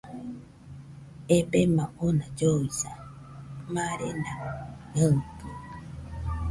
[1.37, 2.91] Ebema ona lloisa,
[3.73, 4.31] marena
[4.93, 5.49] naɨtɨo.